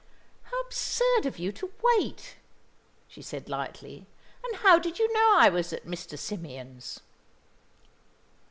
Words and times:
"How 0.45 0.59
absurd 0.61 1.27
of 1.27 1.37
you 1.37 1.51
to 1.51 1.71
wait," 1.99 2.37
she 3.07 3.21
said 3.21 3.47
lightly. 3.47 4.07
"And 4.43 4.55
how 4.61 4.79
did 4.79 4.97
you 4.97 5.13
know 5.13 5.35
I 5.37 5.49
was 5.49 5.71
at 5.73 5.85
Mr. 5.85 6.17
Symeon's?" 6.17 7.01